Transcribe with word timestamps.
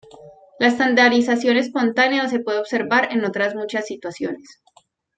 La 0.57 0.65
estandarización 0.65 1.57
espontánea 1.57 2.27
se 2.27 2.39
puede 2.39 2.57
observar 2.57 3.09
en 3.11 3.23
otras 3.23 3.53
muchas 3.53 3.85
situaciones. 3.85 4.59